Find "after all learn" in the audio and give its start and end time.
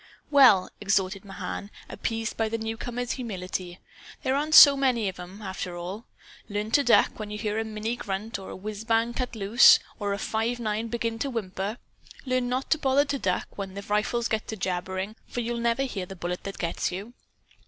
5.43-6.71